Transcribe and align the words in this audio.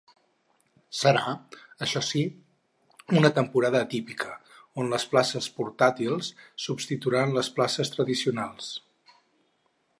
Serà, 0.99 1.33
això 1.85 2.01
sí, 2.07 2.21
una 3.19 3.31
temporada 3.35 3.83
atípica, 3.87 4.31
on 4.85 4.91
les 4.95 5.07
places 5.13 5.51
portàtils 5.61 6.33
substituiran 6.67 7.39
les 7.39 7.55
places 7.59 7.97
tradicionals. 7.99 8.73